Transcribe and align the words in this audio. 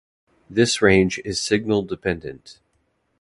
This 0.49 0.81
range 0.81 1.21
is 1.23 1.39
signal 1.39 1.83
dependent. 1.83 2.57